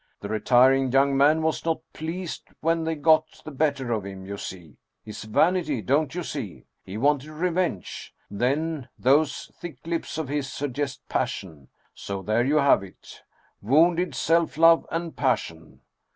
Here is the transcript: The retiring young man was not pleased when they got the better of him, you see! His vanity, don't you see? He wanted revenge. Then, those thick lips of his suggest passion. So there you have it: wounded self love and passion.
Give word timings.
The 0.19 0.29
retiring 0.29 0.91
young 0.91 1.15
man 1.15 1.43
was 1.43 1.63
not 1.63 1.81
pleased 1.93 2.47
when 2.59 2.85
they 2.85 2.95
got 2.95 3.39
the 3.45 3.51
better 3.51 3.91
of 3.91 4.03
him, 4.03 4.25
you 4.25 4.35
see! 4.35 4.77
His 5.03 5.25
vanity, 5.25 5.83
don't 5.83 6.15
you 6.15 6.23
see? 6.23 6.65
He 6.83 6.97
wanted 6.97 7.29
revenge. 7.29 8.11
Then, 8.27 8.89
those 8.97 9.51
thick 9.59 9.77
lips 9.85 10.17
of 10.17 10.27
his 10.27 10.51
suggest 10.51 11.07
passion. 11.07 11.67
So 11.93 12.23
there 12.23 12.43
you 12.43 12.55
have 12.55 12.81
it: 12.81 13.21
wounded 13.61 14.15
self 14.15 14.57
love 14.57 14.87
and 14.89 15.15
passion. 15.15 15.81